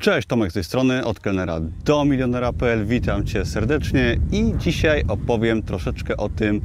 [0.00, 2.86] Cześć, Tomek z tej strony, od kelnera do milionera.pl.
[2.86, 6.60] Witam Cię serdecznie i dzisiaj opowiem troszeczkę o tym,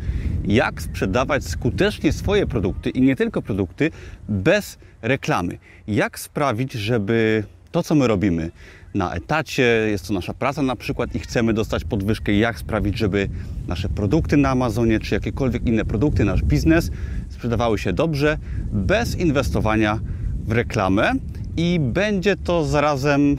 [0.45, 3.91] jak sprzedawać skutecznie swoje produkty i nie tylko produkty
[4.29, 5.57] bez reklamy.
[5.87, 8.51] Jak sprawić, żeby to, co my robimy
[8.93, 13.29] na etacie, jest to nasza praca na przykład i chcemy dostać podwyżkę, jak sprawić, żeby
[13.67, 16.91] nasze produkty na Amazonie czy jakiekolwiek inne produkty, nasz biznes
[17.29, 18.37] sprzedawały się dobrze,
[18.71, 19.99] bez inwestowania
[20.47, 21.13] w reklamę
[21.57, 23.37] i będzie to zarazem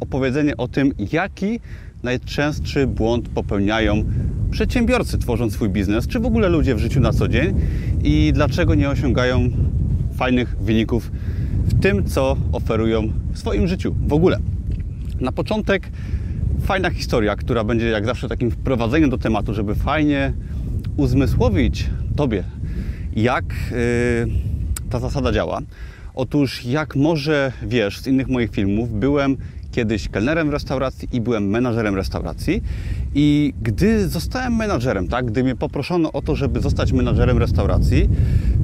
[0.00, 1.60] opowiedzenie o tym, jaki
[2.02, 4.04] najczęstszy błąd popełniają
[4.50, 7.54] przedsiębiorcy tworząc swój biznes, czy w ogóle ludzie w życiu na co dzień
[8.02, 9.50] i dlaczego nie osiągają
[10.16, 11.10] fajnych wyników
[11.64, 14.38] w tym, co oferują w swoim życiu w ogóle.
[15.20, 15.88] Na początek
[16.62, 20.32] fajna historia, która będzie jak zawsze takim wprowadzeniem do tematu, żeby fajnie
[20.96, 22.44] uzmysłowić Tobie,
[23.16, 25.60] jak yy, ta zasada działa.
[26.18, 29.36] Otóż, jak może wiesz z innych moich filmów, byłem
[29.72, 32.62] kiedyś kelnerem w restauracji i byłem menadżerem restauracji.
[33.14, 38.08] I gdy zostałem menadżerem, tak, gdy mnie poproszono o to, żeby zostać menadżerem restauracji,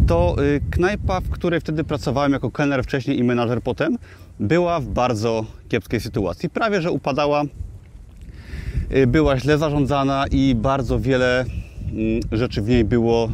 [0.06, 3.98] to y, knajpa, w której wtedy pracowałem jako kelner wcześniej i menadżer potem,
[4.40, 6.50] była w bardzo kiepskiej sytuacji.
[6.50, 7.42] Prawie, że upadała,
[8.96, 11.44] y, była źle zarządzana i bardzo wiele
[11.92, 13.28] mm, rzeczy w niej było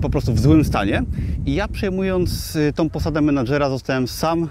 [0.00, 1.02] po prostu w złym stanie.
[1.46, 4.48] I ja przejmując tą posadę menadżera zostałem sam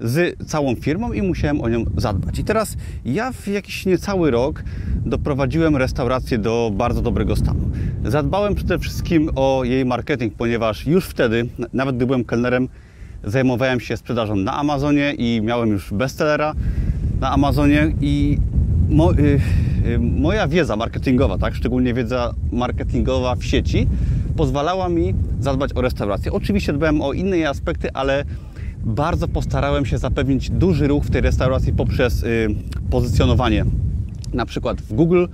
[0.00, 2.38] z całą firmą i musiałem o nią zadbać.
[2.38, 4.62] I teraz ja w jakiś niecały rok
[5.06, 7.70] doprowadziłem restaurację do bardzo dobrego stanu.
[8.04, 12.68] Zadbałem przede wszystkim o jej marketing, ponieważ już wtedy, nawet gdy byłem kelnerem,
[13.24, 16.54] zajmowałem się sprzedażą na Amazonie i miałem już bestsellera
[17.20, 18.38] na Amazonie i
[18.88, 19.40] mo, y,
[19.86, 23.86] y, moja wiedza marketingowa, tak, szczególnie wiedza marketingowa w sieci,
[24.36, 26.32] pozwalała mi zadbać o restaurację.
[26.32, 28.24] Oczywiście dbałem o inne aspekty, ale
[28.84, 32.48] bardzo postarałem się zapewnić duży ruch w tej restauracji poprzez y,
[32.90, 33.64] pozycjonowanie
[34.32, 35.26] na przykład w Google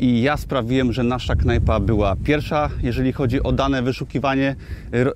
[0.00, 4.56] i ja sprawiłem, że nasza knajpa była pierwsza, jeżeli chodzi o dane wyszukiwanie,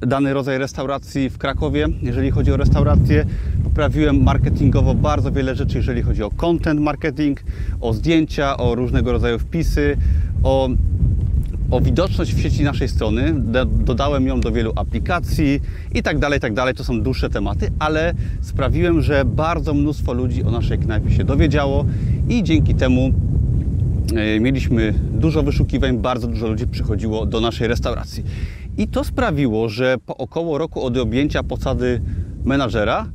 [0.00, 3.26] dany rodzaj restauracji w Krakowie, jeżeli chodzi o restaurację.
[3.64, 7.40] Poprawiłem marketingowo bardzo wiele rzeczy, jeżeli chodzi o content marketing,
[7.80, 9.96] o zdjęcia, o różnego rodzaju wpisy,
[10.42, 10.68] o
[11.70, 13.34] o widoczność w sieci naszej strony,
[13.66, 15.60] dodałem ją do wielu aplikacji
[15.94, 16.74] i tak dalej, tak dalej.
[16.74, 21.84] To są dłuższe tematy, ale sprawiłem, że bardzo mnóstwo ludzi o naszej knajpie się dowiedziało
[22.28, 23.12] i dzięki temu
[24.16, 28.24] e, mieliśmy dużo wyszukiwań, bardzo dużo ludzi przychodziło do naszej restauracji.
[28.76, 32.00] I to sprawiło, że po około roku od objęcia posady
[32.44, 33.06] menadżera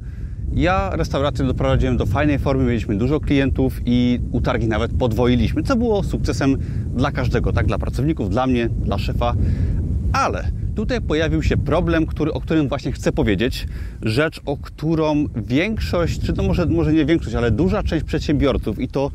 [0.53, 6.03] ja restaurację doprowadziłem do fajnej formy, mieliśmy dużo klientów i utargi nawet podwoiliśmy, co było
[6.03, 6.57] sukcesem
[6.95, 7.65] dla każdego, tak?
[7.65, 9.33] Dla pracowników, dla mnie, dla szefa,
[10.13, 13.67] ale tutaj pojawił się problem, który, o którym właśnie chcę powiedzieć.
[14.01, 18.87] Rzecz, o którą większość, czy to może, może nie większość, ale duża część przedsiębiorców i
[18.87, 19.11] to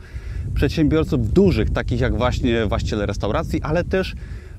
[0.55, 4.15] przedsiębiorców dużych, takich jak właśnie właściciele restauracji, ale też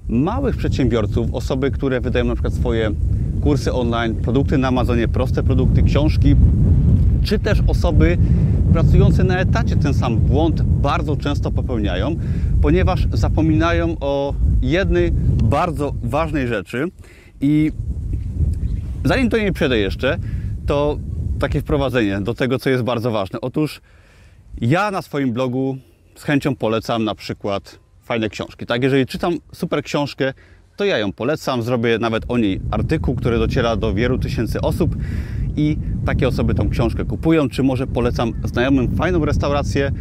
[0.07, 2.91] małych przedsiębiorców, osoby, które wydają na przykład swoje
[3.45, 6.35] kursy online, produkty na Amazonie, proste produkty, książki,
[7.23, 8.17] czy też osoby
[8.73, 12.15] pracujące na etacie ten sam błąd bardzo często popełniają,
[12.61, 15.11] ponieważ zapominają o jednej
[15.43, 16.85] bardzo ważnej rzeczy
[17.41, 17.71] i
[19.03, 20.17] zanim do niej przejdę jeszcze,
[20.65, 20.97] to
[21.39, 23.41] takie wprowadzenie do tego, co jest bardzo ważne.
[23.41, 23.81] Otóż
[24.61, 25.77] ja na swoim blogu
[26.15, 28.65] z chęcią polecam na przykład fajne książki.
[28.65, 30.33] Tak, jeżeli czytam super książkę,
[30.75, 34.95] to ja ją polecam, zrobię nawet o niej artykuł, który dociera do wielu tysięcy osób
[35.55, 39.91] i takie osoby tą książkę kupują, czy może polecam znajomym fajną restaurację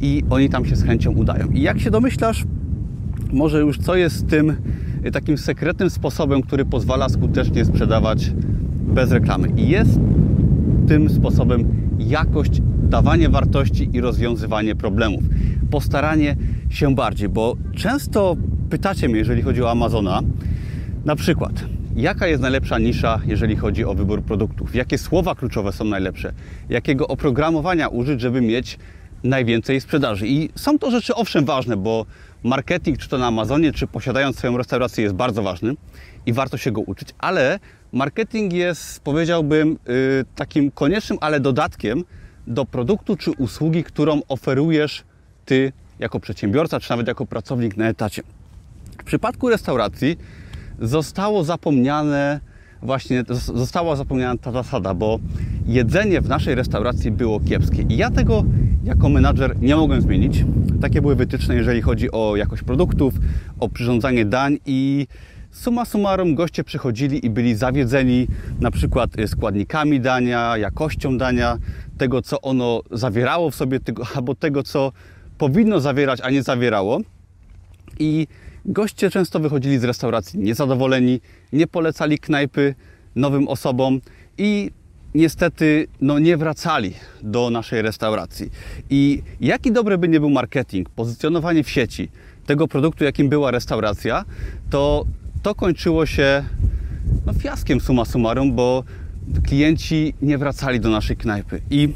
[0.00, 1.48] i oni tam się z chęcią udają.
[1.50, 2.44] I jak się domyślasz,
[3.32, 4.56] może już co jest tym
[5.12, 8.30] takim sekretnym sposobem, który pozwala skutecznie sprzedawać
[8.94, 9.48] bez reklamy.
[9.56, 10.00] I jest
[10.88, 11.64] tym sposobem
[11.98, 15.24] jakość, dawanie wartości i rozwiązywanie problemów.
[15.70, 16.36] Postaranie
[16.70, 18.36] się bardziej, bo często
[18.66, 20.20] pytacie mnie, jeżeli chodzi o Amazona,
[21.04, 21.52] na przykład,
[21.96, 24.74] jaka jest najlepsza nisza, jeżeli chodzi o wybór produktów?
[24.74, 26.32] Jakie słowa kluczowe są najlepsze?
[26.68, 28.78] Jakiego oprogramowania użyć, żeby mieć
[29.24, 30.28] najwięcej sprzedaży?
[30.28, 32.06] I są to rzeczy owszem ważne, bo
[32.44, 35.74] marketing, czy to na Amazonie, czy posiadając swoją restaurację, jest bardzo ważny
[36.26, 37.58] i warto się go uczyć, ale
[37.92, 42.04] marketing jest, powiedziałbym, yy, takim koniecznym, ale dodatkiem
[42.46, 45.04] do produktu czy usługi, którą oferujesz
[45.44, 48.22] Ty jako przedsiębiorca, czy nawet jako pracownik na etacie.
[48.98, 50.16] W przypadku restauracji
[50.80, 52.40] zostało zapomniane
[52.82, 55.18] właśnie została zapomniana ta zasada, bo
[55.66, 58.44] jedzenie w naszej restauracji było kiepskie i ja tego
[58.84, 60.44] jako menadżer nie mogłem zmienić.
[60.80, 63.14] Takie były wytyczne, jeżeli chodzi o jakość produktów,
[63.60, 65.06] o przyrządzanie dań i
[65.50, 68.26] summa summarum goście przychodzili i byli zawiedzeni
[68.60, 71.58] na przykład y, składnikami dania, jakością dania,
[71.98, 73.80] tego co ono zawierało w sobie,
[74.16, 74.92] albo tego co
[75.38, 77.00] powinno zawierać, a nie zawierało.
[77.98, 78.26] I
[78.66, 81.20] goście często wychodzili z restauracji niezadowoleni,
[81.52, 82.74] nie polecali knajpy
[83.16, 84.00] nowym osobom
[84.38, 84.70] i
[85.14, 88.50] niestety no, nie wracali do naszej restauracji.
[88.90, 92.08] I jaki dobry by nie był marketing, pozycjonowanie w sieci
[92.46, 94.24] tego produktu, jakim była restauracja,
[94.70, 95.04] to
[95.42, 96.44] to kończyło się
[97.26, 98.84] no, fiaskiem summa summarum, bo
[99.46, 101.60] klienci nie wracali do naszej knajpy.
[101.70, 101.88] I,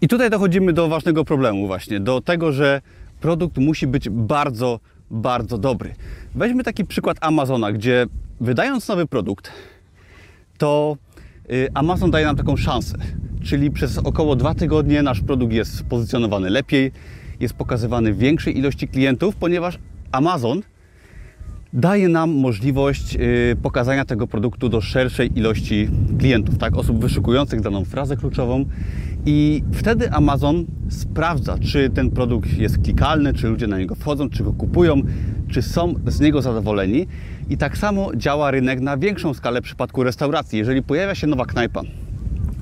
[0.00, 2.80] I tutaj dochodzimy do ważnego problemu właśnie, do tego, że
[3.20, 4.80] produkt musi być bardzo,
[5.10, 5.94] bardzo dobry.
[6.34, 8.06] Weźmy taki przykład Amazona, gdzie
[8.40, 9.52] wydając nowy produkt,
[10.58, 10.96] to
[11.50, 12.98] y, Amazon daje nam taką szansę.
[13.42, 16.92] Czyli przez około dwa tygodnie nasz produkt jest pozycjonowany lepiej,
[17.40, 19.78] jest pokazywany większej ilości klientów, ponieważ
[20.12, 20.62] Amazon
[21.72, 25.88] daje nam możliwość y, pokazania tego produktu do szerszej ilości
[26.18, 28.64] klientów, tak, osób wyszukujących daną frazę kluczową
[29.26, 34.44] i wtedy Amazon sprawdza, czy ten produkt jest klikalny, czy ludzie na niego wchodzą, czy
[34.44, 35.02] go kupują,
[35.48, 37.06] czy są z niego zadowoleni.
[37.50, 40.58] I tak samo działa rynek na większą skalę w przypadku restauracji.
[40.58, 41.82] Jeżeli pojawia się nowa knajpa,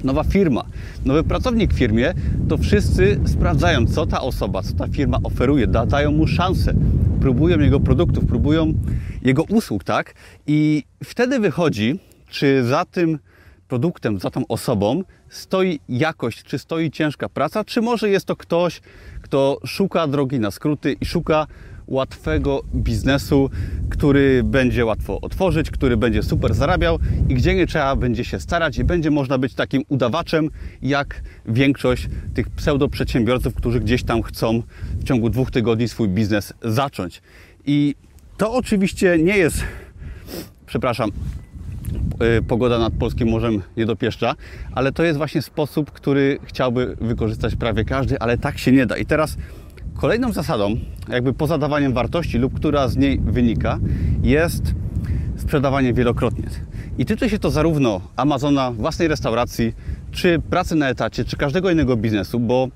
[0.05, 0.65] nowa firma,
[1.05, 2.15] nowy pracownik w firmie,
[2.49, 6.75] to wszyscy sprawdzają, co ta osoba, co ta firma oferuje, da, dają mu szansę,
[7.21, 8.75] próbują jego produktów, próbują
[9.23, 10.15] jego usług, tak?
[10.47, 11.99] I wtedy wychodzi,
[12.31, 13.19] czy za tym
[13.69, 18.81] produktem, za tą osobą stoi jakość, czy stoi ciężka praca, czy może jest to ktoś,
[19.23, 21.47] kto szuka drogi na skróty i szuka
[21.87, 23.51] łatwego biznesu,
[23.91, 28.79] który będzie łatwo otworzyć, który będzie super zarabiał i gdzie nie trzeba będzie się starać
[28.79, 30.51] i będzie można być takim udawaczem,
[30.83, 34.63] jak większość tych pseudoprzedsiębiorców, którzy gdzieś tam chcą
[34.99, 37.23] w ciągu dwóch tygodni swój biznes zacząć.
[37.67, 37.95] I
[38.37, 39.63] to oczywiście nie jest,
[40.67, 41.11] przepraszam,
[42.49, 44.35] pogoda nad Polskim Morzem nie dopieszcza,
[44.73, 48.97] ale to jest właśnie sposób, który chciałby wykorzystać prawie każdy, ale tak się nie da.
[48.97, 49.37] I teraz
[49.95, 50.77] Kolejną zasadą,
[51.09, 53.79] jakby poza dawaniem wartości lub która z niej wynika,
[54.23, 54.63] jest
[55.37, 56.45] sprzedawanie wielokrotnie.
[56.99, 59.73] I tyczy się to zarówno Amazona, własnej restauracji,
[60.11, 62.69] czy pracy na etacie, czy każdego innego biznesu, bo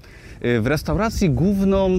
[0.44, 1.90] y, w restauracji główną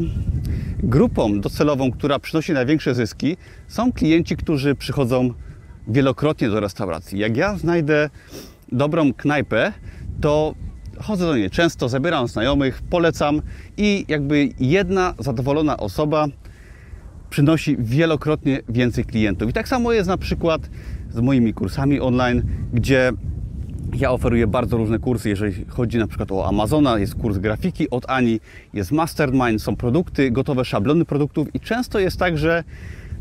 [0.83, 3.37] grupą docelową, która przynosi największe zyski,
[3.67, 5.33] są klienci, którzy przychodzą
[5.89, 7.19] wielokrotnie do restauracji.
[7.19, 8.09] Jak ja znajdę
[8.71, 9.73] dobrą knajpę,
[10.21, 10.55] to
[11.01, 13.41] chodzę do niej często, zabieram znajomych, polecam
[13.77, 16.27] i jakby jedna zadowolona osoba
[17.29, 19.49] przynosi wielokrotnie więcej klientów.
[19.49, 20.69] I tak samo jest na przykład
[21.09, 22.43] z moimi kursami online,
[22.73, 23.11] gdzie
[23.93, 28.09] ja oferuję bardzo różne kursy, jeżeli chodzi na przykład o Amazona, jest kurs grafiki od
[28.09, 28.39] Ani,
[28.73, 32.63] jest Mastermind, są produkty, gotowe szablony produktów i często jest tak, że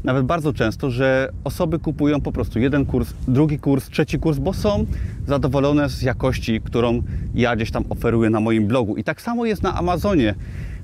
[0.05, 4.53] nawet bardzo często, że osoby kupują po prostu jeden kurs, drugi kurs, trzeci kurs, bo
[4.53, 4.87] są
[5.27, 7.03] zadowolone z jakości, którą
[7.35, 8.97] ja gdzieś tam oferuję na moim blogu.
[8.97, 10.35] I tak samo jest na Amazonie,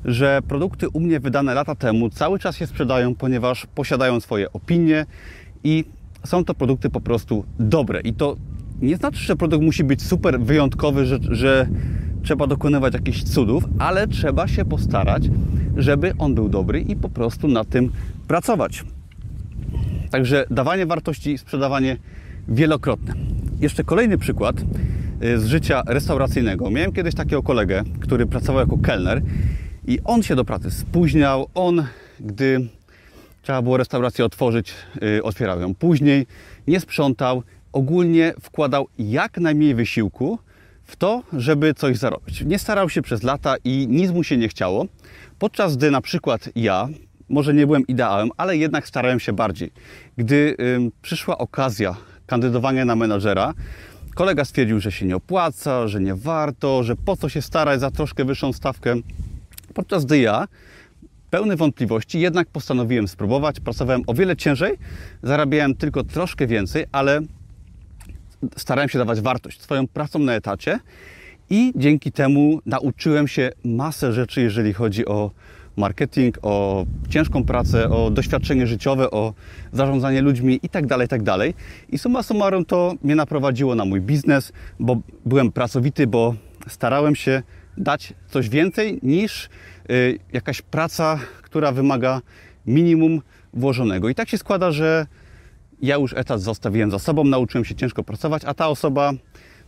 [0.05, 5.07] że produkty u mnie wydane lata temu cały czas się sprzedają, ponieważ posiadają swoje opinie
[5.65, 5.85] i
[6.25, 8.01] są to produkty po prostu dobre.
[8.01, 8.37] I to
[8.83, 11.69] nie znaczy, że produkt musi być super wyjątkowy, że, że
[12.23, 15.23] trzeba dokonywać jakichś cudów, ale trzeba się postarać,
[15.77, 17.93] żeby on był dobry i po prostu na tym
[18.29, 18.85] pracować.
[20.15, 21.97] Także dawanie wartości, sprzedawanie
[22.49, 23.15] wielokrotne.
[23.61, 24.57] Jeszcze kolejny przykład
[25.23, 26.71] y, z życia restauracyjnego.
[26.71, 29.23] Miałem kiedyś takiego kolegę, który pracował jako kelner
[29.87, 31.49] i on się do pracy spóźniał.
[31.55, 31.87] On,
[32.21, 32.69] gdy
[33.43, 36.27] trzeba było restaurację otworzyć, y, otwierał ją później,
[36.67, 37.43] nie sprzątał,
[37.73, 40.39] ogólnie wkładał jak najmniej wysiłku
[40.85, 42.41] w to, żeby coś zarobić.
[42.41, 44.87] Nie starał się przez lata i nic mu się nie chciało,
[45.39, 46.89] podczas gdy na przykład ja
[47.29, 49.71] może nie byłem ideałem, ale jednak starałem się bardziej.
[50.17, 53.55] Gdy y, przyszła okazja kandydowania na menadżera,
[54.15, 57.91] kolega stwierdził, że się nie opłaca, że nie warto, że po co się starać za
[57.91, 58.95] troszkę wyższą stawkę.
[59.75, 60.49] Podczas gdy ja,
[61.31, 63.61] pełny wątpliwości, jednak postanowiłem spróbować.
[63.61, 64.79] Pracowałem o wiele ciężej,
[65.23, 67.21] zarabiałem tylko troszkę więcej, ale
[68.57, 70.79] starałem się dawać wartość swoją pracą na etacie
[71.51, 75.31] i dzięki temu nauczyłem się masę rzeczy, jeżeli chodzi o
[75.77, 79.35] marketing, o ciężką pracę, o doświadczenie życiowe, o
[79.73, 81.25] zarządzanie ludźmi itd., tak itd.
[81.25, 81.41] Tak
[81.89, 86.35] I summa summarum to mnie naprowadziło na mój biznes, bo byłem pracowity, bo
[86.69, 87.43] starałem się
[87.77, 89.49] dać coś więcej niż
[89.91, 92.21] y, jakaś praca, która wymaga
[92.67, 94.09] minimum włożonego.
[94.09, 95.07] I tak się składa, że
[95.83, 99.13] ja już etat zostawiłem za sobą, nauczyłem się ciężko pracować, a ta osoba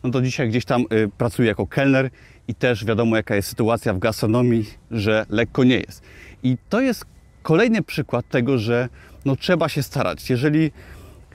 [0.05, 2.11] no to dzisiaj gdzieś tam y, pracuje jako kelner
[2.49, 6.03] i też wiadomo jaka jest sytuacja w gastronomii, że lekko nie jest.
[6.43, 7.05] I to jest
[7.43, 8.88] kolejny przykład tego, że
[9.25, 10.31] no, trzeba się starać.
[10.31, 10.71] Jeżeli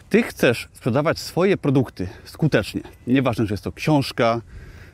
[0.10, 4.42] ty chcesz sprzedawać swoje produkty skutecznie, nieważne, czy jest to książka,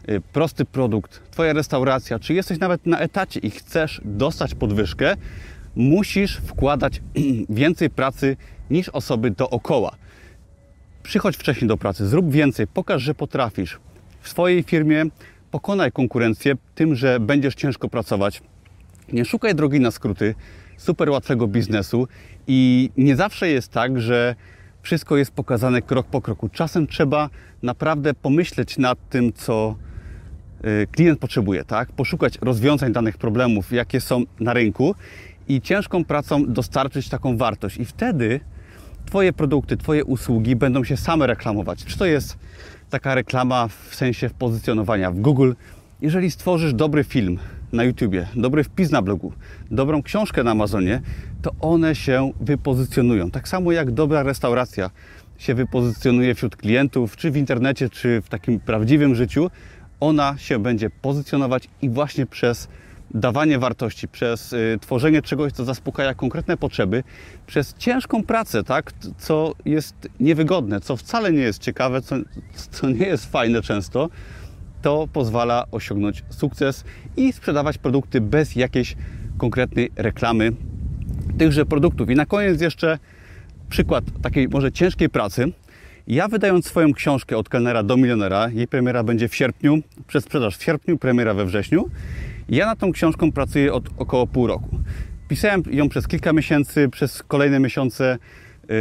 [0.10, 5.16] y, prosty produkt, twoja restauracja, czy jesteś nawet na etacie i chcesz dostać podwyżkę,
[5.76, 7.02] musisz wkładać
[7.50, 8.38] więcej pracy
[8.70, 9.96] niż osoby dookoła.
[11.08, 13.80] Przychodź wcześniej do pracy, zrób więcej, pokaż, że potrafisz.
[14.22, 15.06] W swojej firmie
[15.52, 18.42] pokonaj konkurencję tym, że będziesz ciężko pracować.
[19.14, 20.36] Nie szukaj drogi na skróty
[20.78, 22.08] super łatwego biznesu
[22.48, 24.36] i nie zawsze jest tak, że
[24.82, 26.50] wszystko jest pokazane krok po kroku.
[26.50, 27.30] Czasem trzeba
[27.64, 29.76] naprawdę pomyśleć nad tym, co
[30.66, 31.92] y, klient potrzebuje, tak?
[31.92, 34.96] Poszukać rozwiązań danych problemów, jakie są na rynku
[35.48, 37.78] i ciężką pracą dostarczyć taką wartość.
[37.78, 38.40] I wtedy
[39.08, 41.86] Twoje produkty, Twoje usługi będą się same reklamować.
[41.86, 42.38] Czy to jest
[42.90, 45.52] taka reklama w sensie pozycjonowania w Google?
[46.02, 47.40] Jeżeli stworzysz dobry film
[47.72, 49.34] na YouTubie, dobry wpis na blogu,
[49.72, 51.02] dobrą książkę na Amazonie,
[51.42, 53.32] to one się wypozycjonują.
[53.32, 54.90] Tak samo jak dobra restauracja
[55.38, 59.50] się wypozycjonuje wśród klientów, czy w internecie, czy w takim prawdziwym życiu,
[60.00, 62.68] ona się będzie pozycjonować i właśnie przez
[63.12, 67.04] dawanie wartości, przez y, tworzenie czegoś, co zaspokaja konkretne potrzeby,
[67.48, 72.16] przez ciężką pracę, tak, co jest niewygodne, co wcale nie jest ciekawe, co,
[72.72, 74.10] co nie jest fajne często,
[74.82, 76.84] to pozwala osiągnąć sukces
[77.18, 78.96] i sprzedawać produkty bez jakiejś
[79.38, 80.52] konkretnej reklamy
[81.38, 82.10] tychże produktów.
[82.10, 83.00] I na koniec jeszcze
[83.70, 85.52] przykład takiej może ciężkiej pracy.
[86.08, 90.58] Ja wydając swoją książkę od kelnera do milionera, jej premiera będzie w sierpniu, przez sprzedaż
[90.58, 91.90] w sierpniu, premiera we wrześniu.
[92.50, 94.70] Ja nad tą książką pracuję od około pół roku.
[95.28, 98.18] Pisałem ją przez kilka miesięcy, przez kolejne miesiące
[98.70, 98.76] yy,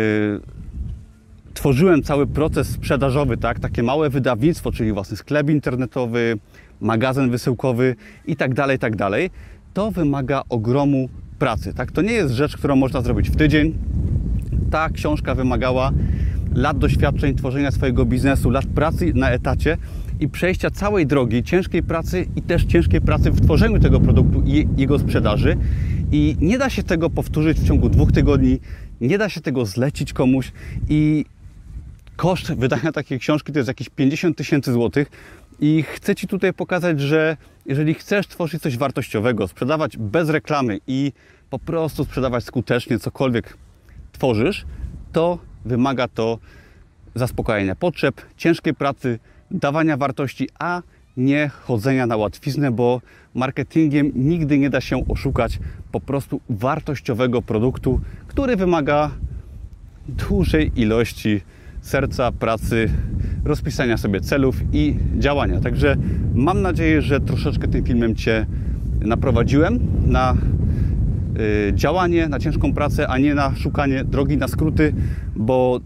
[1.55, 3.61] tworzyłem cały proces sprzedażowy, tak?
[3.61, 6.39] takie małe wydawnictwo, czyli własny sklep internetowy,
[6.81, 7.97] magazyn wysyłkowy
[8.27, 9.31] i tak dalej, tak dalej.
[9.75, 11.09] To wymaga ogromu
[11.39, 11.75] pracy.
[11.75, 11.93] Tak?
[11.93, 13.75] To nie jest rzecz, którą można zrobić w tydzień.
[14.71, 15.93] Ta książka wymagała
[16.55, 19.77] lat doświadczeń tworzenia swojego biznesu, lat pracy na etacie
[20.21, 24.69] i przejścia całej drogi ciężkiej pracy i też ciężkiej pracy w tworzeniu tego produktu i
[24.77, 25.57] jego sprzedaży.
[26.13, 28.61] I nie da się tego powtórzyć w ciągu dwóch tygodni,
[29.01, 30.53] nie da się tego zlecić komuś
[30.89, 31.25] i
[32.17, 35.11] koszt wydania takiej książki to jest jakieś 50 tysięcy złotych.
[35.61, 41.13] I chcę Ci tutaj pokazać, że jeżeli chcesz tworzyć coś wartościowego, sprzedawać bez reklamy i
[41.51, 43.57] po prostu sprzedawać skutecznie cokolwiek
[44.13, 44.67] tworzysz,
[45.13, 46.39] to wymaga to
[47.15, 49.19] zaspokajania potrzeb, ciężkiej pracy,
[49.51, 50.83] dawania wartości, a
[51.17, 53.01] nie chodzenia na łatwiznę, bo
[53.35, 55.59] marketingiem nigdy nie da się oszukać
[55.93, 59.11] po prostu wartościowego produktu, który wymaga
[60.09, 61.41] dużej ilości
[61.81, 62.89] serca, pracy,
[63.45, 65.61] rozpisania sobie celów i działania.
[65.61, 65.97] Także
[66.35, 68.47] mam nadzieję, że troszeczkę tym filmem Cię
[69.01, 70.35] naprowadziłem na
[71.69, 74.95] y, działanie, na ciężką pracę, a nie na szukanie drogi na skróty,
[75.37, 75.81] bo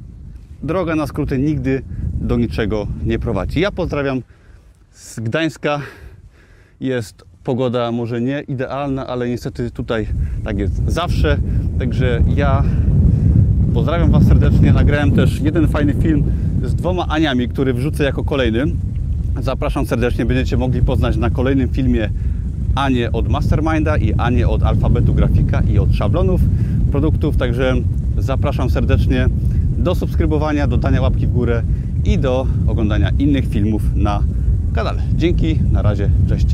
[0.62, 1.82] droga na skróty nigdy
[2.20, 3.60] do niczego nie prowadzi.
[3.60, 4.22] Ja pozdrawiam
[4.90, 5.80] z Gdańska.
[6.80, 10.06] Jest pogoda może nie idealna, ale niestety tutaj
[10.44, 11.38] tak jest zawsze.
[11.78, 12.62] Także ja
[13.74, 14.72] pozdrawiam Was serdecznie.
[14.72, 16.24] Nagrałem też jeden fajny film
[16.64, 18.64] z dwoma Aniami, który wrzucę jako kolejny.
[19.40, 22.10] Zapraszam serdecznie, będziecie mogli poznać na kolejnym filmie
[22.74, 26.40] Anię od Masterminda i Anię od alfabetu grafika i od szablonów
[26.92, 27.36] produktów.
[27.36, 27.74] Także
[28.18, 29.26] zapraszam serdecznie
[29.78, 31.62] do subskrybowania, do dania łapki w górę
[32.04, 34.22] i do oglądania innych filmów na
[34.72, 35.02] kanale.
[35.14, 36.46] Dzięki, na razie, cześć.